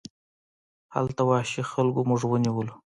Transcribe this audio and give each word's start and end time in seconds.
هلته 0.95 1.21
وحشي 1.29 1.63
خلکو 1.71 2.01
موږ 2.09 2.21
ونیولو. 2.27 2.73